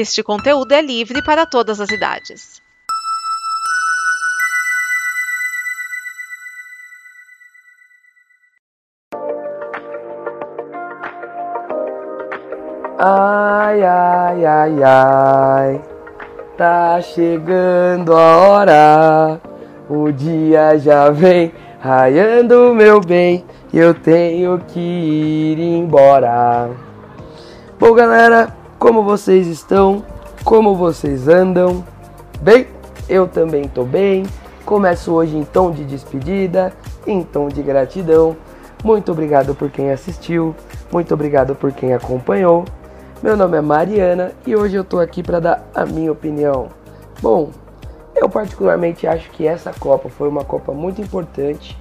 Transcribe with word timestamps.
Este 0.00 0.22
conteúdo 0.22 0.70
é 0.70 0.80
livre 0.80 1.20
para 1.24 1.44
todas 1.44 1.80
as 1.80 1.90
idades. 1.90 2.62
Ai, 12.96 13.82
ai, 13.82 14.46
ai, 14.46 14.82
ai, 14.84 15.82
tá 16.56 17.00
chegando 17.02 18.14
a 18.14 18.36
hora, 18.36 19.40
o 19.90 20.12
dia 20.12 20.78
já 20.78 21.10
vem 21.10 21.52
raiando, 21.80 22.72
meu 22.72 23.00
bem, 23.00 23.44
eu 23.74 23.92
tenho 23.92 24.60
que 24.60 24.78
ir 24.78 25.58
embora. 25.58 26.70
Bom, 27.80 27.92
galera, 27.94 28.57
como 28.78 29.02
vocês 29.02 29.48
estão? 29.48 30.04
Como 30.44 30.76
vocês 30.76 31.26
andam? 31.26 31.84
Bem, 32.40 32.68
eu 33.08 33.26
também 33.26 33.66
tô 33.66 33.84
bem. 33.84 34.24
Começo 34.64 35.12
hoje 35.12 35.36
em 35.36 35.44
tom 35.44 35.72
de 35.72 35.84
despedida, 35.84 36.72
em 37.06 37.22
tom 37.22 37.48
de 37.48 37.60
gratidão. 37.60 38.36
Muito 38.84 39.10
obrigado 39.10 39.54
por 39.54 39.68
quem 39.70 39.90
assistiu, 39.90 40.54
muito 40.92 41.12
obrigado 41.12 41.56
por 41.56 41.72
quem 41.72 41.92
acompanhou. 41.92 42.64
Meu 43.20 43.36
nome 43.36 43.56
é 43.58 43.60
Mariana 43.60 44.30
e 44.46 44.54
hoje 44.54 44.76
eu 44.76 44.84
tô 44.84 45.00
aqui 45.00 45.22
para 45.24 45.40
dar 45.40 45.68
a 45.74 45.84
minha 45.84 46.12
opinião. 46.12 46.68
Bom, 47.20 47.50
eu 48.14 48.28
particularmente 48.28 49.08
acho 49.08 49.28
que 49.32 49.44
essa 49.44 49.72
Copa 49.72 50.08
foi 50.08 50.28
uma 50.28 50.44
Copa 50.44 50.72
muito 50.72 51.02
importante. 51.02 51.76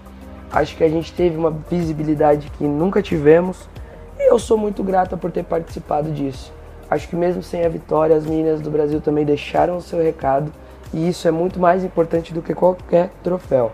Acho 0.51 0.75
que 0.75 0.83
a 0.83 0.89
gente 0.89 1.13
teve 1.13 1.37
uma 1.37 1.51
visibilidade 1.69 2.49
que 2.57 2.63
nunca 2.63 3.03
tivemos 3.03 3.69
e 4.17 4.31
eu 4.31 4.39
sou 4.39 4.57
muito 4.57 4.83
grata 4.83 5.15
por 5.15 5.29
ter 5.29 5.43
participado 5.43 6.11
disso. 6.11 6.56
Acho 6.89 7.07
que 7.07 7.15
mesmo 7.15 7.43
sem 7.43 7.65
a 7.65 7.69
vitória, 7.69 8.15
as 8.15 8.25
meninas 8.25 8.61
do 8.61 8.71
Brasil 8.71 9.01
também 9.01 9.25
deixaram 9.25 9.77
o 9.77 9.81
seu 9.81 10.01
recado. 10.01 10.51
E 10.93 11.09
isso 11.09 11.27
é 11.27 11.31
muito 11.31 11.59
mais 11.59 11.83
importante 11.83 12.33
do 12.33 12.41
que 12.41 12.53
qualquer 12.53 13.09
troféu. 13.23 13.71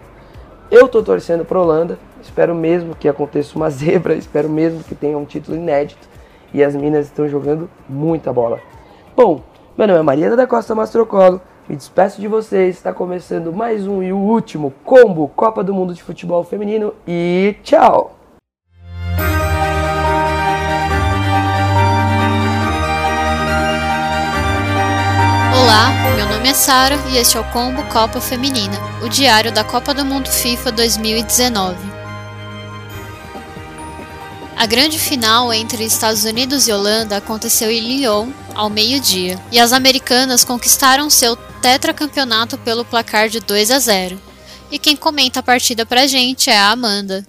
Eu 0.71 0.87
tô 0.87 1.03
torcendo 1.03 1.45
para 1.45 1.61
Holanda, 1.61 1.99
espero 2.21 2.55
mesmo 2.55 2.95
que 2.95 3.07
aconteça 3.07 3.55
uma 3.55 3.69
zebra, 3.71 4.15
espero 4.15 4.49
mesmo 4.49 4.83
que 4.83 4.95
tenha 4.95 5.17
um 5.17 5.25
título 5.25 5.55
inédito. 5.57 6.07
E 6.53 6.63
as 6.63 6.75
minas 6.75 7.05
estão 7.05 7.27
jogando 7.27 7.69
muita 7.87 8.33
bola. 8.33 8.59
Bom, 9.15 9.41
meu 9.77 9.87
nome 9.87 9.99
é 9.99 10.03
Mariana 10.03 10.35
da 10.35 10.47
Costa 10.47 10.73
Mastrocolo, 10.73 11.41
me 11.67 11.75
despeço 11.75 12.19
de 12.19 12.27
vocês, 12.27 12.75
está 12.75 12.91
começando 12.93 13.53
mais 13.53 13.87
um 13.87 14.03
e 14.03 14.11
o 14.11 14.17
último 14.17 14.73
combo 14.83 15.31
Copa 15.35 15.63
do 15.63 15.73
Mundo 15.73 15.93
de 15.93 16.03
Futebol 16.03 16.43
Feminino. 16.43 16.93
E 17.07 17.55
tchau! 17.63 18.22
Olá, 25.73 26.13
meu 26.15 26.27
nome 26.27 26.49
é 26.49 26.53
Sara 26.53 26.95
e 27.09 27.17
este 27.17 27.35
é 27.35 27.39
o 27.39 27.43
Combo 27.45 27.81
Copa 27.85 28.21
Feminina, 28.21 28.77
o 29.01 29.09
diário 29.09 29.51
da 29.51 29.63
Copa 29.63 29.91
do 29.91 30.05
Mundo 30.05 30.29
FIFA 30.29 30.71
2019. 30.71 31.75
A 34.55 34.67
grande 34.67 34.99
final 34.99 35.51
entre 35.51 35.83
Estados 35.83 36.25
Unidos 36.25 36.67
e 36.67 36.71
Holanda 36.71 37.17
aconteceu 37.17 37.71
em 37.71 37.79
Lyon 37.79 38.29
ao 38.53 38.69
meio-dia, 38.69 39.39
e 39.51 39.59
as 39.59 39.73
americanas 39.73 40.45
conquistaram 40.45 41.09
seu 41.09 41.35
tetracampeonato 41.35 42.55
pelo 42.59 42.85
placar 42.85 43.27
de 43.27 43.39
2 43.39 43.71
a 43.71 43.79
0. 43.79 44.21
E 44.69 44.77
quem 44.77 44.95
comenta 44.95 45.39
a 45.39 45.43
partida 45.43 45.87
pra 45.87 46.05
gente 46.05 46.51
é 46.51 46.57
a 46.59 46.69
Amanda. 46.69 47.25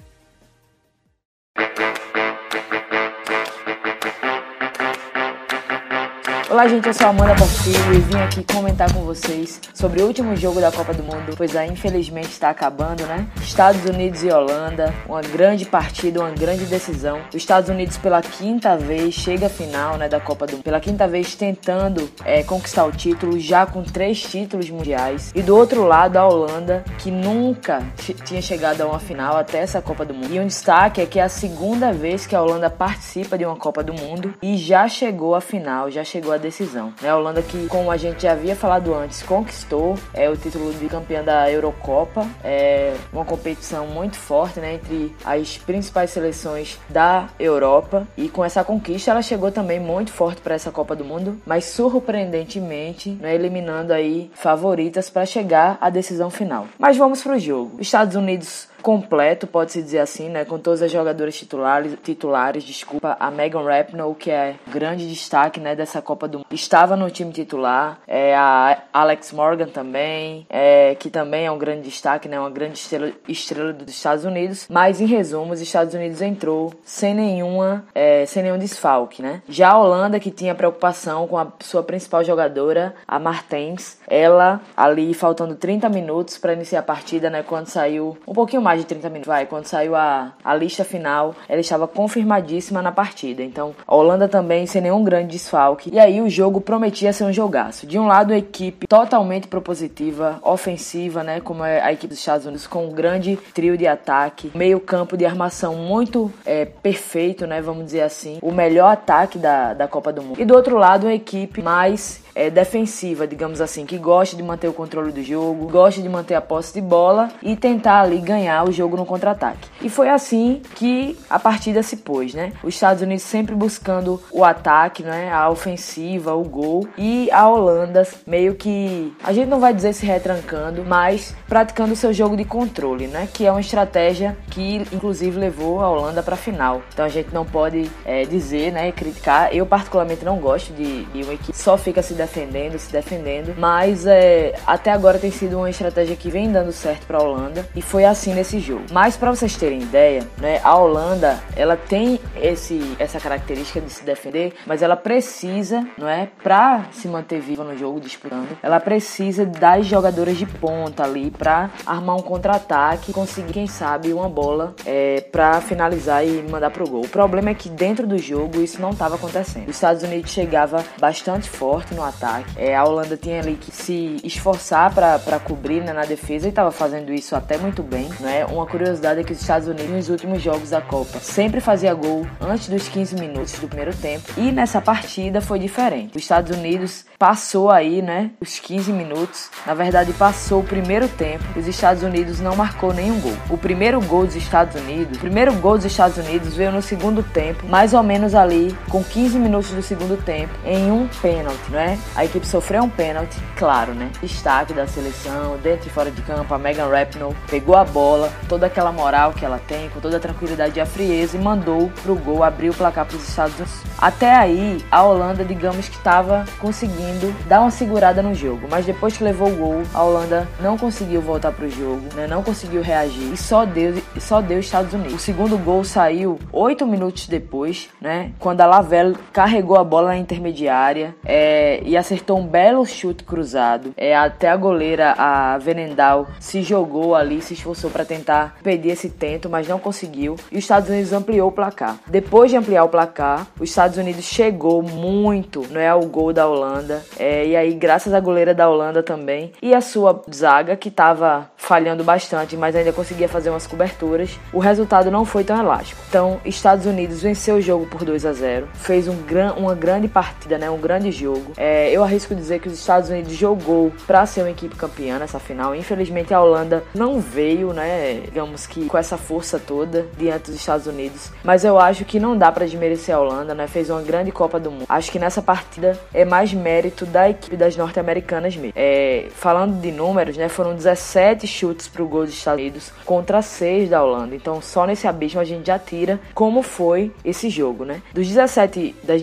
Olá, 6.54 6.68
gente, 6.68 6.86
eu 6.86 6.94
sou 6.94 7.08
a 7.08 7.10
Amanda 7.10 7.34
Porfírio 7.34 7.94
e 7.94 7.98
vim 7.98 8.16
aqui 8.16 8.44
comentar 8.44 8.92
com 8.92 9.00
vocês 9.00 9.60
sobre 9.74 10.00
o 10.00 10.06
último 10.06 10.36
jogo 10.36 10.60
da 10.60 10.70
Copa 10.70 10.94
do 10.94 11.02
Mundo, 11.02 11.34
pois 11.36 11.56
aí 11.56 11.68
infelizmente 11.68 12.28
está 12.28 12.48
acabando, 12.48 13.04
né? 13.06 13.26
Estados 13.42 13.84
Unidos 13.84 14.22
e 14.22 14.30
Holanda, 14.30 14.94
uma 15.08 15.20
grande 15.20 15.64
partida, 15.64 16.20
uma 16.20 16.30
grande 16.30 16.64
decisão. 16.66 17.18
Os 17.28 17.34
Estados 17.34 17.68
Unidos 17.68 17.96
pela 17.96 18.22
quinta 18.22 18.76
vez 18.76 19.14
chega 19.14 19.46
à 19.46 19.50
final, 19.50 19.96
né, 19.96 20.08
da 20.08 20.20
Copa 20.20 20.46
do 20.46 20.52
Mundo, 20.52 20.62
pela 20.62 20.78
quinta 20.78 21.08
vez 21.08 21.34
tentando 21.34 22.08
é, 22.24 22.44
conquistar 22.44 22.84
o 22.84 22.92
título, 22.92 23.36
já 23.40 23.66
com 23.66 23.82
três 23.82 24.22
títulos 24.22 24.70
mundiais. 24.70 25.32
E 25.34 25.42
do 25.42 25.56
outro 25.56 25.82
lado, 25.82 26.18
a 26.18 26.24
Holanda, 26.24 26.84
que 26.98 27.10
nunca 27.10 27.82
tinha 28.24 28.40
chegado 28.40 28.80
a 28.80 28.86
uma 28.86 29.00
final 29.00 29.36
até 29.36 29.58
essa 29.58 29.82
Copa 29.82 30.04
do 30.04 30.14
Mundo. 30.14 30.32
E 30.32 30.38
um 30.38 30.46
destaque 30.46 31.00
é 31.00 31.06
que 31.06 31.18
é 31.18 31.24
a 31.24 31.28
segunda 31.28 31.92
vez 31.92 32.28
que 32.28 32.36
a 32.36 32.40
Holanda 32.40 32.70
participa 32.70 33.36
de 33.36 33.44
uma 33.44 33.56
Copa 33.56 33.82
do 33.82 33.92
Mundo 33.92 34.34
e 34.40 34.56
já 34.56 34.86
chegou 34.86 35.34
à 35.34 35.40
final, 35.40 35.90
já 35.90 36.04
chegou 36.04 36.32
a 36.32 36.43
decisão. 36.44 36.92
Né? 37.00 37.08
A 37.08 37.16
Holanda 37.16 37.42
que, 37.42 37.66
como 37.66 37.90
a 37.90 37.96
gente 37.96 38.22
já 38.22 38.32
havia 38.32 38.54
falado 38.54 38.94
antes, 38.94 39.22
conquistou 39.22 39.98
é, 40.12 40.28
o 40.28 40.36
título 40.36 40.72
de 40.74 40.86
campeã 40.86 41.24
da 41.24 41.50
Eurocopa. 41.50 42.26
É 42.42 42.94
uma 43.12 43.24
competição 43.24 43.86
muito 43.86 44.16
forte 44.16 44.60
né, 44.60 44.74
entre 44.74 45.14
as 45.24 45.56
principais 45.58 46.10
seleções 46.10 46.78
da 46.88 47.28
Europa. 47.38 48.06
E 48.16 48.28
com 48.28 48.44
essa 48.44 48.62
conquista 48.62 49.10
ela 49.10 49.22
chegou 49.22 49.50
também 49.50 49.80
muito 49.80 50.12
forte 50.12 50.40
para 50.40 50.54
essa 50.54 50.70
Copa 50.70 50.94
do 50.94 51.04
Mundo, 51.04 51.40
mas 51.46 51.64
surpreendentemente 51.64 53.10
né, 53.10 53.34
eliminando 53.34 53.92
aí 53.92 54.30
favoritas 54.34 55.08
para 55.08 55.24
chegar 55.24 55.78
à 55.80 55.88
decisão 55.88 56.30
final. 56.30 56.66
Mas 56.78 56.96
vamos 56.96 57.22
para 57.22 57.36
o 57.36 57.38
jogo. 57.38 57.80
Estados 57.80 58.14
Unidos 58.16 58.68
completo, 58.84 59.46
pode-se 59.46 59.82
dizer 59.82 60.00
assim, 60.00 60.28
né? 60.28 60.44
Com 60.44 60.58
todas 60.58 60.82
as 60.82 60.92
jogadoras 60.92 61.34
titulares, 61.34 61.96
titulares, 62.02 62.62
desculpa, 62.62 63.16
a 63.18 63.30
Megan 63.30 63.64
Rapinoe, 63.64 64.14
que 64.14 64.30
é 64.30 64.56
grande 64.68 65.08
destaque, 65.08 65.58
né, 65.58 65.74
dessa 65.74 66.02
Copa 66.02 66.28
do 66.28 66.38
Mundo, 66.38 66.46
estava 66.50 66.94
no 66.94 67.10
time 67.10 67.32
titular, 67.32 67.98
é, 68.06 68.36
a 68.36 68.82
Alex 68.92 69.32
Morgan 69.32 69.68
também, 69.68 70.46
é, 70.50 70.94
que 70.96 71.08
também 71.08 71.46
é 71.46 71.50
um 71.50 71.56
grande 71.56 71.82
destaque, 71.82 72.28
né, 72.28 72.38
uma 72.38 72.50
grande 72.50 72.74
estrela, 72.74 73.10
estrela 73.26 73.72
dos 73.72 73.94
Estados 73.94 74.26
Unidos, 74.26 74.66
mas 74.68 75.00
em 75.00 75.06
resumo, 75.06 75.54
os 75.54 75.62
Estados 75.62 75.94
Unidos 75.94 76.20
entrou 76.20 76.74
sem 76.84 77.14
nenhuma, 77.14 77.86
é, 77.94 78.26
sem 78.26 78.42
nenhum 78.42 78.58
desfalque, 78.58 79.22
né? 79.22 79.42
Já 79.48 79.70
a 79.70 79.78
Holanda, 79.78 80.20
que 80.20 80.30
tinha 80.30 80.54
preocupação 80.54 81.26
com 81.26 81.38
a 81.38 81.50
sua 81.60 81.82
principal 81.82 82.22
jogadora, 82.22 82.94
a 83.08 83.18
Martens, 83.18 83.98
ela 84.06 84.60
ali 84.76 85.14
faltando 85.14 85.54
30 85.54 85.88
minutos 85.88 86.36
para 86.36 86.52
iniciar 86.52 86.80
a 86.80 86.82
partida, 86.82 87.30
né, 87.30 87.42
quando 87.42 87.68
saiu 87.68 88.18
um 88.26 88.34
pouquinho 88.34 88.60
mais 88.60 88.73
mais 88.74 88.80
de 88.80 88.86
30 88.86 89.08
minutos. 89.08 89.26
Vai, 89.26 89.46
quando 89.46 89.66
saiu 89.66 89.94
a, 89.94 90.32
a 90.44 90.54
lista 90.54 90.84
final, 90.84 91.34
ela 91.48 91.60
estava 91.60 91.86
confirmadíssima 91.86 92.82
na 92.82 92.90
partida. 92.90 93.42
Então, 93.42 93.74
a 93.86 93.94
Holanda 93.94 94.28
também 94.28 94.66
sem 94.66 94.82
nenhum 94.82 95.04
grande 95.04 95.28
desfalque. 95.28 95.90
E 95.92 95.98
aí 95.98 96.20
o 96.20 96.28
jogo 96.28 96.60
prometia 96.60 97.12
ser 97.12 97.24
um 97.24 97.32
jogaço. 97.32 97.86
De 97.86 97.98
um 97.98 98.06
lado, 98.06 98.32
a 98.32 98.36
equipe 98.36 98.86
totalmente 98.86 99.46
propositiva, 99.46 100.38
ofensiva, 100.42 101.22
né? 101.22 101.40
Como 101.40 101.64
é 101.64 101.80
a 101.80 101.92
equipe 101.92 102.08
dos 102.08 102.18
Estados 102.18 102.46
Unidos, 102.46 102.66
com 102.66 102.86
um 102.86 102.90
grande 102.90 103.38
trio 103.54 103.78
de 103.78 103.86
ataque, 103.86 104.50
meio 104.54 104.80
campo 104.80 105.16
de 105.16 105.24
armação 105.24 105.76
muito 105.76 106.32
é, 106.44 106.64
perfeito, 106.64 107.46
né? 107.46 107.60
Vamos 107.60 107.84
dizer 107.86 108.02
assim. 108.02 108.38
O 108.42 108.50
melhor 108.50 108.92
ataque 108.92 109.38
da, 109.38 109.72
da 109.72 109.86
Copa 109.86 110.12
do 110.12 110.22
Mundo. 110.22 110.40
E 110.40 110.44
do 110.44 110.54
outro 110.54 110.76
lado, 110.76 111.06
uma 111.06 111.14
equipe 111.14 111.62
mais 111.62 112.23
é, 112.34 112.50
defensiva, 112.50 113.26
digamos 113.26 113.60
assim, 113.60 113.86
que 113.86 113.98
gosta 113.98 114.36
de 114.36 114.42
manter 114.42 114.68
o 114.68 114.72
controle 114.72 115.12
do 115.12 115.22
jogo, 115.22 115.68
gosta 115.68 116.00
de 116.00 116.08
manter 116.08 116.34
a 116.34 116.40
posse 116.40 116.74
de 116.74 116.80
bola 116.80 117.30
e 117.42 117.56
tentar 117.56 118.00
ali 118.00 118.18
ganhar 118.18 118.68
o 118.68 118.72
jogo 118.72 118.96
no 118.96 119.06
contra-ataque. 119.06 119.68
E 119.80 119.88
foi 119.88 120.08
assim 120.08 120.62
que 120.74 121.18
a 121.28 121.38
partida 121.38 121.82
se 121.82 121.98
pôs, 121.98 122.34
né? 122.34 122.52
Os 122.62 122.74
Estados 122.74 123.02
Unidos 123.02 123.24
sempre 123.24 123.54
buscando 123.54 124.20
o 124.30 124.44
ataque, 124.44 125.02
né? 125.02 125.32
A 125.32 125.48
ofensiva, 125.50 126.34
o 126.34 126.44
gol 126.44 126.88
e 126.96 127.30
a 127.30 127.48
Holanda 127.48 128.06
meio 128.26 128.54
que 128.54 129.14
a 129.22 129.32
gente 129.32 129.48
não 129.48 129.60
vai 129.60 129.72
dizer 129.72 129.92
se 129.92 130.06
retrancando, 130.06 130.84
mas 130.84 131.34
praticando 131.48 131.92
o 131.92 131.96
seu 131.96 132.12
jogo 132.12 132.36
de 132.36 132.44
controle, 132.44 133.06
né? 133.06 133.28
Que 133.32 133.46
é 133.46 133.50
uma 133.50 133.60
estratégia 133.60 134.36
que 134.50 134.76
inclusive 134.92 135.38
levou 135.38 135.80
a 135.80 135.88
Holanda 135.88 136.22
para 136.22 136.34
a 136.34 136.38
final. 136.38 136.82
Então 136.92 137.04
a 137.04 137.08
gente 137.08 137.32
não 137.32 137.44
pode 137.44 137.90
é, 138.04 138.24
dizer, 138.24 138.72
né? 138.72 138.90
Criticar. 138.92 139.54
Eu 139.54 139.66
particularmente 139.66 140.24
não 140.24 140.38
gosto 140.38 140.72
de, 140.72 141.04
de 141.06 141.22
uma 141.22 141.34
equipe 141.34 141.54
só 141.56 141.78
fica 141.78 142.02
se 142.02 142.14
defendendo, 142.24 142.78
se 142.78 142.90
defendendo. 142.90 143.54
Mas 143.58 144.06
é, 144.06 144.54
até 144.66 144.90
agora 144.90 145.18
tem 145.18 145.30
sido 145.30 145.58
uma 145.58 145.70
estratégia 145.70 146.16
que 146.16 146.30
vem 146.30 146.50
dando 146.50 146.72
certo 146.72 147.06
para 147.06 147.18
a 147.18 147.22
Holanda 147.22 147.66
e 147.76 147.82
foi 147.82 148.04
assim 148.04 148.34
nesse 148.34 148.58
jogo. 148.58 148.84
Mas 148.90 149.16
para 149.16 149.30
vocês 149.30 149.56
terem 149.56 149.82
ideia, 149.82 150.26
né, 150.38 150.60
a 150.64 150.76
Holanda 150.76 151.38
ela 151.56 151.76
tem 151.76 152.18
esse, 152.40 152.96
essa 152.98 153.20
característica 153.20 153.80
de 153.80 153.90
se 153.90 154.04
defender, 154.04 154.54
mas 154.66 154.82
ela 154.82 154.96
precisa, 154.96 155.86
não 155.98 156.08
é, 156.08 156.28
para 156.42 156.86
se 156.92 157.06
manter 157.08 157.40
viva 157.40 157.62
no 157.62 157.76
jogo 157.76 158.00
disputando, 158.00 158.56
ela 158.62 158.80
precisa 158.80 159.44
das 159.44 159.86
jogadoras 159.86 160.36
de 160.36 160.46
ponta 160.46 161.04
ali 161.04 161.30
para 161.30 161.70
armar 161.86 162.16
um 162.16 162.22
contra-ataque, 162.22 163.12
conseguir 163.12 163.52
quem 163.52 163.66
sabe 163.66 164.12
uma 164.12 164.28
bola 164.28 164.74
é, 164.86 165.20
para 165.30 165.60
finalizar 165.60 166.26
e 166.26 166.42
mandar 166.50 166.70
pro 166.70 166.88
gol. 166.88 167.02
O 167.02 167.08
problema 167.08 167.50
é 167.50 167.54
que 167.54 167.68
dentro 167.68 168.06
do 168.06 168.16
jogo 168.18 168.60
isso 168.60 168.80
não 168.80 168.90
estava 168.90 169.16
acontecendo. 169.16 169.68
Os 169.68 169.76
Estados 169.76 170.02
Unidos 170.02 170.30
chegava 170.30 170.84
bastante 170.98 171.48
forte 171.48 171.94
no 171.94 172.02
ataque 172.02 172.13
ataque. 172.14 172.52
É, 172.56 172.76
a 172.76 172.84
Holanda 172.84 173.16
tinha 173.16 173.40
ali 173.40 173.54
que 173.54 173.70
se 173.70 174.16
esforçar 174.24 174.92
para 174.94 175.38
cobrir 175.40 175.82
né, 175.82 175.92
na 175.92 176.04
defesa 176.04 176.46
e 176.46 176.50
estava 176.50 176.70
fazendo 176.70 177.12
isso 177.12 177.34
até 177.34 177.58
muito 177.58 177.82
bem. 177.82 178.08
Né? 178.20 178.44
Uma 178.46 178.66
curiosidade 178.66 179.20
é 179.20 179.24
que 179.24 179.32
os 179.32 179.40
Estados 179.40 179.68
Unidos, 179.68 179.90
nos 179.90 180.08
últimos 180.08 180.42
jogos 180.42 180.70
da 180.70 180.80
Copa, 180.80 181.18
sempre 181.20 181.60
fazia 181.60 181.92
gol 181.94 182.26
antes 182.40 182.68
dos 182.68 182.88
15 182.88 183.16
minutos 183.16 183.58
do 183.58 183.68
primeiro 183.68 183.94
tempo. 183.96 184.24
E 184.36 184.52
nessa 184.52 184.80
partida 184.80 185.40
foi 185.40 185.58
diferente. 185.58 186.16
Os 186.16 186.22
Estados 186.22 186.56
Unidos 186.56 187.04
passou 187.24 187.70
aí, 187.70 188.02
né, 188.02 188.32
os 188.38 188.58
15 188.58 188.92
minutos. 188.92 189.48
Na 189.64 189.72
verdade, 189.72 190.12
passou 190.12 190.60
o 190.60 190.62
primeiro 190.62 191.08
tempo. 191.08 191.42
Os 191.56 191.66
Estados 191.66 192.02
Unidos 192.02 192.38
não 192.38 192.54
marcou 192.54 192.92
nenhum 192.92 193.18
gol. 193.18 193.32
O 193.48 193.56
primeiro 193.56 193.98
gol 194.02 194.26
dos 194.26 194.36
Estados 194.36 194.78
Unidos, 194.78 195.16
o 195.16 195.20
primeiro 195.20 195.54
gol 195.54 195.76
dos 195.78 195.86
Estados 195.86 196.18
Unidos 196.18 196.54
veio 196.54 196.70
no 196.70 196.82
segundo 196.82 197.22
tempo, 197.22 197.66
mais 197.66 197.94
ou 197.94 198.02
menos 198.02 198.34
ali 198.34 198.76
com 198.90 199.02
15 199.02 199.38
minutos 199.38 199.70
do 199.70 199.80
segundo 199.80 200.22
tempo, 200.22 200.52
em 200.66 200.92
um 200.92 201.08
pênalti, 201.22 201.70
né? 201.70 201.98
A 202.14 202.26
equipe 202.26 202.46
sofreu 202.46 202.82
um 202.82 202.90
pênalti, 202.90 203.38
claro, 203.56 203.94
né? 203.94 204.10
Destaque 204.20 204.74
da 204.74 204.86
seleção, 204.86 205.56
dentro 205.62 205.88
e 205.88 205.90
fora 205.90 206.10
de 206.10 206.20
campo, 206.20 206.52
a 206.52 206.58
Megan 206.58 206.90
Rapinoe 206.90 207.34
pegou 207.48 207.74
a 207.74 207.86
bola, 207.86 208.30
toda 208.50 208.66
aquela 208.66 208.92
moral 208.92 209.32
que 209.32 209.46
ela 209.46 209.58
tem, 209.66 209.88
com 209.88 209.98
toda 209.98 210.18
a 210.18 210.20
tranquilidade 210.20 210.78
e 210.78 210.80
a 210.82 210.84
frieza 210.84 211.38
e 211.38 211.40
mandou 211.40 211.90
pro 212.02 212.16
gol 212.16 212.42
abrir 212.42 212.68
o 212.68 212.74
placar 212.74 213.06
para 213.06 213.16
os 213.16 213.26
Estados 213.26 213.54
Unidos. 213.54 213.72
Até 213.96 214.34
aí, 214.34 214.84
a 214.90 215.02
Holanda, 215.02 215.42
digamos 215.42 215.88
que 215.88 215.96
estava 215.96 216.44
conseguindo 216.58 217.13
dar 217.46 217.60
uma 217.60 217.70
segurada 217.70 218.22
no 218.22 218.34
jogo, 218.34 218.66
mas 218.70 218.86
depois 218.86 219.16
que 219.16 219.24
levou 219.24 219.48
o 219.48 219.56
gol, 219.56 219.82
a 219.92 220.02
Holanda 220.02 220.48
não 220.60 220.76
conseguiu 220.76 221.20
voltar 221.20 221.52
pro 221.52 221.68
jogo, 221.68 222.02
né? 222.14 222.26
Não 222.26 222.42
conseguiu 222.42 222.82
reagir 222.82 223.32
e 223.32 223.36
só 223.36 223.64
deu, 223.64 223.94
só 224.18 224.40
deu 224.40 224.58
Estados 224.58 224.92
Unidos. 224.92 225.14
O 225.14 225.18
segundo 225.18 225.56
gol 225.58 225.84
saiu 225.84 226.38
oito 226.52 226.86
minutos 226.86 227.26
depois, 227.26 227.88
né? 228.00 228.32
Quando 228.38 228.60
a 228.60 228.66
Lavelle 228.66 229.16
carregou 229.32 229.76
a 229.76 229.84
bola 229.84 230.08
na 230.08 230.18
intermediária 230.18 231.14
é, 231.24 231.80
e 231.84 231.96
acertou 231.96 232.38
um 232.38 232.46
belo 232.46 232.84
chute 232.86 233.24
cruzado. 233.24 233.92
É, 233.96 234.16
até 234.16 234.48
a 234.48 234.56
goleira, 234.56 235.14
a 235.16 235.58
Venendal, 235.58 236.28
se 236.38 236.62
jogou 236.62 237.14
ali, 237.14 237.40
se 237.40 237.54
esforçou 237.54 237.90
para 237.90 238.04
tentar 238.04 238.56
impedir 238.60 238.90
esse 238.90 239.08
tento, 239.08 239.48
mas 239.48 239.68
não 239.68 239.78
conseguiu. 239.78 240.36
E 240.50 240.58
os 240.58 240.64
Estados 240.64 240.88
Unidos 240.88 241.12
ampliou 241.12 241.48
o 241.48 241.52
placar. 241.52 241.96
Depois 242.06 242.50
de 242.50 242.56
ampliar 242.56 242.84
o 242.84 242.88
placar, 242.88 243.46
os 243.58 243.70
Estados 243.70 243.98
Unidos 243.98 244.24
chegou 244.24 244.82
muito 244.82 245.64
não 245.70 245.80
é, 245.80 245.88
ao 245.88 246.02
gol 246.02 246.32
da 246.32 246.46
Holanda. 246.46 247.03
É, 247.18 247.46
e 247.46 247.56
aí, 247.56 247.74
graças 247.74 248.12
à 248.12 248.20
goleira 248.20 248.54
da 248.54 248.68
Holanda 248.68 249.02
também 249.02 249.52
e 249.62 249.74
a 249.74 249.80
sua 249.80 250.22
zaga, 250.32 250.76
que 250.76 250.88
estava 250.88 251.50
falhando 251.56 252.04
bastante, 252.04 252.56
mas 252.56 252.76
ainda 252.76 252.92
conseguia 252.92 253.28
fazer 253.28 253.50
umas 253.50 253.66
coberturas, 253.66 254.38
o 254.52 254.58
resultado 254.58 255.10
não 255.10 255.24
foi 255.24 255.44
tão 255.44 255.58
elástico. 255.58 256.00
Então, 256.08 256.40
Estados 256.44 256.86
Unidos 256.86 257.22
venceu 257.22 257.56
o 257.56 257.60
jogo 257.60 257.86
por 257.86 258.04
2 258.04 258.26
a 258.26 258.32
0 258.32 258.68
fez 258.74 259.08
um 259.08 259.16
gran, 259.22 259.52
uma 259.54 259.74
grande 259.74 260.08
partida, 260.08 260.58
né, 260.58 260.70
um 260.70 260.78
grande 260.78 261.10
jogo. 261.10 261.52
É, 261.56 261.90
eu 261.90 262.02
arrisco 262.02 262.34
dizer 262.34 262.60
que 262.60 262.68
os 262.68 262.74
Estados 262.74 263.08
Unidos 263.08 263.32
jogou 263.32 263.92
para 264.06 264.26
ser 264.26 264.42
uma 264.42 264.50
equipe 264.50 264.76
campeã 264.76 265.18
nessa 265.18 265.38
final. 265.38 265.74
Infelizmente, 265.74 266.34
a 266.34 266.40
Holanda 266.40 266.84
não 266.94 267.20
veio, 267.20 267.72
né, 267.72 268.20
digamos 268.24 268.66
que 268.66 268.86
com 268.86 268.98
essa 268.98 269.16
força 269.16 269.58
toda 269.58 270.06
diante 270.16 270.50
dos 270.50 270.56
Estados 270.56 270.86
Unidos. 270.86 271.30
Mas 271.42 271.64
eu 271.64 271.78
acho 271.78 272.04
que 272.04 272.20
não 272.20 272.36
dá 272.36 272.50
para 272.52 272.66
desmerecer 272.66 273.14
a 273.14 273.20
Holanda, 273.20 273.54
né? 273.54 273.66
Fez 273.66 273.90
uma 273.90 274.02
grande 274.02 274.30
Copa 274.30 274.60
do 274.60 274.70
Mundo. 274.70 274.84
Acho 274.88 275.10
que 275.10 275.18
nessa 275.18 275.42
partida 275.42 275.98
é 276.12 276.24
mais 276.24 276.52
mérito 276.52 276.83
da 277.06 277.28
equipe 277.28 277.56
das 277.56 277.76
norte-americanas 277.76 278.56
mesmo. 278.56 278.72
É, 278.76 279.26
falando 279.30 279.80
de 279.80 279.90
números, 279.90 280.36
né, 280.36 280.48
foram 280.48 280.74
17 280.74 281.46
chutes 281.46 281.88
pro 281.88 282.06
gol 282.06 282.24
dos 282.24 282.34
Estados 282.34 282.60
Unidos 282.60 282.92
contra 283.04 283.42
6 283.42 283.90
da 283.90 284.02
Holanda. 284.02 284.34
Então, 284.34 284.60
só 284.60 284.86
nesse 284.86 285.06
abismo 285.06 285.40
a 285.40 285.44
gente 285.44 285.66
já 285.66 285.78
tira 285.78 286.20
como 286.34 286.62
foi 286.62 287.12
esse 287.24 287.48
jogo, 287.48 287.84
né? 287.84 288.02
Dos 288.12 288.26
17 288.28 288.94
das 289.02 289.22